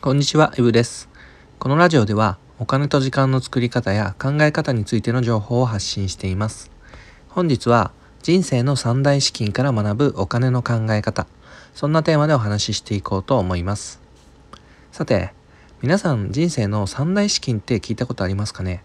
[0.00, 1.08] こんにちは、イブです。
[1.58, 6.70] このラジオではお金と時間の作り方や考え方についての情報を発信しています。
[7.28, 7.90] 本日は
[8.22, 11.26] 人生の三大資金から学ぶお金の考え方、
[11.74, 14.00] そんなテーマでお話ししていこうと思います。
[14.92, 15.32] さて、
[15.82, 18.84] 皆さん人生の三大資金って聞いたことありますかね？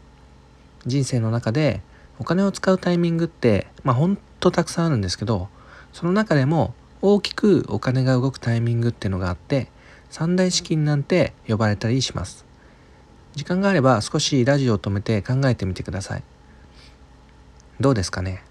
[0.88, 1.82] 人生の中で
[2.18, 5.48] お金を使うタイミングって、まあほんとたくさんあるんですけど、
[5.92, 6.74] その中でも
[7.04, 9.72] 大きくお金が動くタイミングっていうのがあって、
[10.14, 12.46] 三大資金なんて呼ばれたりします。
[13.34, 16.24] 時間があれば少しラジオを止めて考えてみてください。
[17.80, 18.44] どうですかね？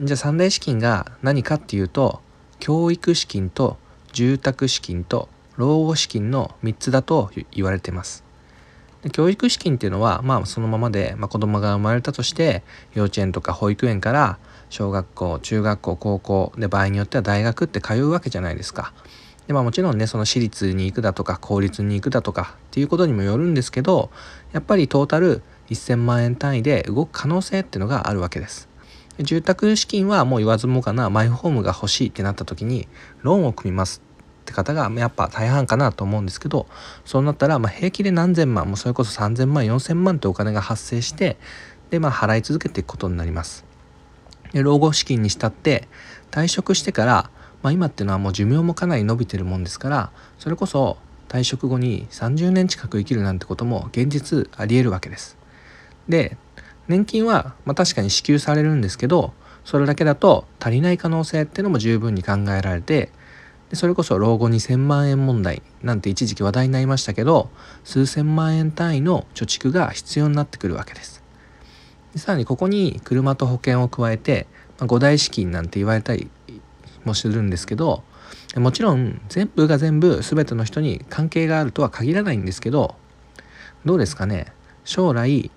[0.00, 2.20] じゃあ三大資金が何かっていうと
[2.58, 3.76] 教育資金と
[4.12, 8.24] 住宅資金と老後資金の3つだと言われてます。
[9.02, 12.64] で教育資金っていうのはまあそのままで、まあ、子供が生まれたとして
[12.94, 18.92] 幼稚園とか保育園から小学校中学校高校で場合によっては大学って通うわけじゃないですか。
[19.48, 24.10] でまあもちろんねその私立に行くだとか公立に行くだとかっていうことにもよるんですけど
[24.52, 28.68] やっぱりトータル1000万円単位で動く可能性っていうのがあるわけです。
[29.18, 32.86] 住宅資金はもう言わずもがなマイホームが欲しいってなった時に
[33.22, 34.00] ローンを組みます
[34.42, 36.68] って方がやっぱ大半かなと思うんですけど
[37.04, 41.36] そうなったらま平気で何千万もそれこそ3000万4000万ってお金が発生して
[41.90, 43.64] でまあ払い続けていくことになります。
[44.52, 45.88] で老後資金にしたって
[46.30, 47.30] 退職してから
[47.62, 55.36] まあ、今っていうのはもう寿命もかなり伸びてるもんですからそれこそ退職後に30年近く生きるなんてことも現実ありえるわけです。
[56.08, 56.36] で
[56.86, 63.10] 年金はまあ確かに支給されるんですけどそれだけだと足りない可能性っていうのも十分に考えられて
[63.68, 67.50] でそれこそ老後2000万円問題なんて一時期話題になりましたけど
[67.84, 71.22] 数千万円単位の貯蓄が必要になってくるわけです。
[72.14, 74.46] でさらにここに車と保険を加えて、
[74.78, 76.30] まあ、5大資金なんて言われたり
[77.04, 78.02] もするんですけど
[78.56, 82.96] もちろん全部が全部全ての人に関係があるとは限らないんですけど
[83.84, 84.52] どうですかね？
[84.84, 85.50] 将来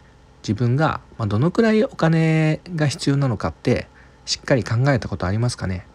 [0.44, 3.88] 自分がどのくらいお金が必要なのかって
[4.26, 5.86] しっかり考えたことありますかね？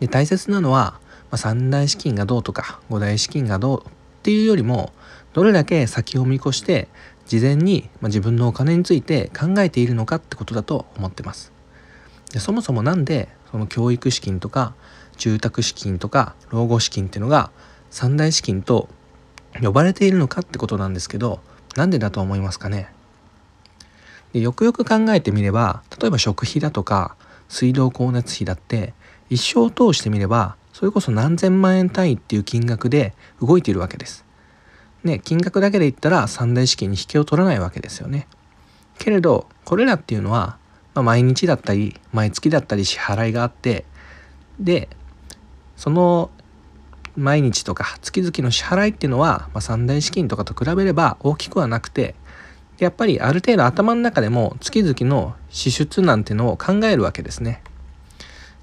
[0.00, 0.98] で大切なのは、
[1.30, 3.90] ま、3大資金がどうとか5大資金がどうっ
[4.22, 4.92] ていうよりも
[5.32, 6.88] どれだけ先を見越して
[7.26, 11.52] 事前に、ま、自分のお金について考えているのかってことだと思ってます。
[12.32, 14.74] でそもそも何でその教育資金とか
[15.16, 17.50] 住宅資金とか老後資金っていうのが
[17.90, 18.88] 三大資金と
[19.62, 21.40] 呼ばれているのかってことなんですけど
[21.76, 22.88] なんでだと思いますかね？
[24.32, 27.16] でよくよく考えてみれば例えば食費だとか
[27.48, 28.92] 水道光熱費だって
[29.30, 34.24] 一生を通してみればそれこそ何千万円単位っていう金額で動いているわけです。
[35.04, 38.26] ね、金額だけで言ったら三大資金に引けを取らないわけですよね。
[38.98, 40.58] けれどこれらっていうのは
[40.96, 43.84] まあ、毎日だったり毎月だったり支払いがあって
[44.58, 44.88] で
[45.76, 46.30] その
[47.16, 52.14] 毎日とか月々の支払いっていうのは、まあ、三大資金とかと比べれば大きくはなくて
[52.78, 57.62] やっぱりある程度頭の中でも月々の支出なんてのを考えるわけですね。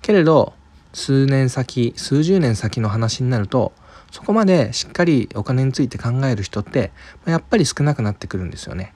[0.01, 0.53] けれど
[0.93, 3.73] 数年先数十年先の話になると
[4.11, 6.91] そこまでしっかりお金について考える人って
[7.25, 8.93] やっぱり少なくなってくるんですよね。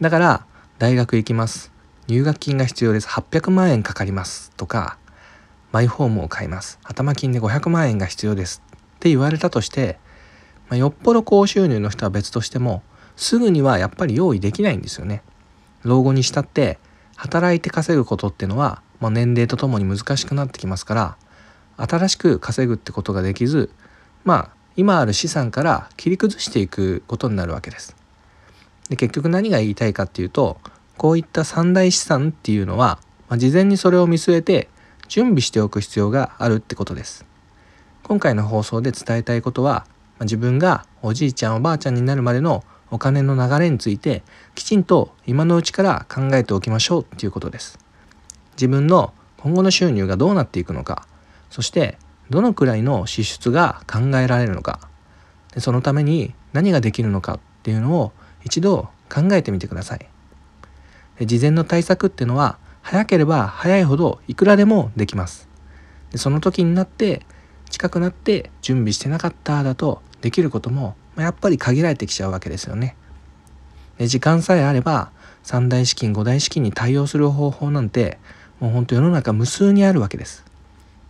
[0.00, 0.46] だから
[0.78, 1.77] 大学行きます。
[2.08, 3.06] 入学金が必要です。
[3.06, 4.50] 800万円かかります。
[4.56, 4.96] とか、
[5.72, 6.78] マイホームを買います。
[6.82, 8.62] 頭金で500万円が必要です。
[8.96, 9.98] って言われたとして、
[10.70, 12.82] まあ、よっぽど高収入の人は別としても、
[13.16, 15.22] すぐにはやっぱり用意できないんですよね。
[15.82, 16.78] 老後にしたって、
[17.16, 21.16] 働いて稼ぐことってのは、まあ、年齢とともに難しくなってきますから、
[21.76, 23.70] 新しく稼ぐってことができず、
[24.24, 27.94] まあ、今ある資産から切り崩していくことになるわけです。
[28.88, 30.56] で結局何が言いたいかっていうと
[30.98, 32.98] こういった三大資産っていうのは、
[33.28, 34.68] まあ、事前にそれを見据えて
[35.06, 37.24] 準備しておく必要があるってことです。
[38.02, 39.86] 今回の放送で伝えたいことは、
[40.18, 44.22] まあ、自分がおじいちゃんおばあちゃんになるまでのお金の流れについて
[44.54, 47.78] きちんと今のうちから考えておきましょうっていうことです。
[48.52, 51.06] 自分の今後の収入がどうなっていくのか、
[51.48, 51.96] そして
[52.28, 54.80] どのくらいの支出が考えられるのか、
[55.54, 58.12] でそのために何ができるのかっていうのを
[58.44, 60.08] 一度考えてみてください。
[61.26, 65.48] 事前の対策っていうのは早ければ早いほどいくらでもできます。
[66.10, 67.26] でその時になって
[67.70, 72.96] 近くなって準備してなかっただとできることもやっぱり限られてきちゃうわけですよね。
[73.98, 75.10] で時間さえあれば
[75.42, 78.18] 三大資金五大資金に対応する方法なんて
[78.60, 80.44] もうほんと世の中無数にあるわけです。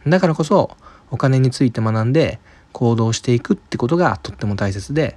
[0.06, 0.76] だからこそ
[1.10, 2.38] お金について学んで
[2.72, 5.16] 行動していくってことがとっても大切で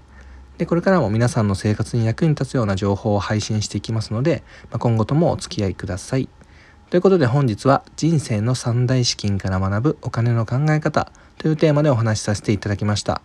[0.61, 6.29] でこれからも皆さんの生活に役に立つような情報を配信していきますので、まあ、今後ともお付き合いください。
[6.91, 13.23] ということで本日は人生の三大資金から学ぶお金の考え方というテーマでお話しさせていただきました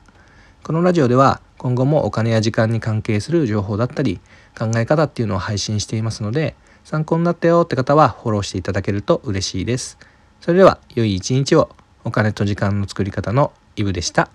[0.62, 4.18] このラジオでは今後もお金や時間に関係する情報だったり
[4.58, 6.54] 考え方っていうのを配信していますので
[6.84, 9.98] 参考になったよって方はフォローしていただけると嬉しいです
[10.40, 11.68] それでは良い一日を
[12.04, 14.30] お金と時間の作り方のイブでした。